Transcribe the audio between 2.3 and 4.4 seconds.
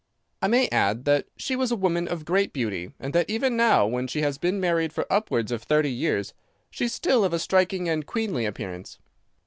beauty, and that even now, when she has